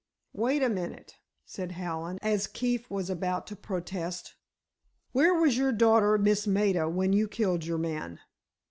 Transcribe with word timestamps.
"Wait 0.33 0.63
a 0.63 0.67
minute," 0.69 1.17
said 1.45 1.73
Hallen, 1.73 2.17
as 2.23 2.47
Keefe 2.47 2.89
was 2.89 3.07
about 3.07 3.45
to 3.45 3.55
protest; 3.55 4.33
"where 5.11 5.35
was 5.39 5.59
your 5.59 5.71
daughter, 5.71 6.17
Miss 6.17 6.47
Maida, 6.47 6.89
when 6.89 7.13
you 7.13 7.27
killed 7.27 7.63
your 7.65 7.77
man?" 7.77 8.19